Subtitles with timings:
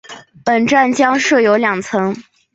[0.43, 2.15] 本站将设有两层。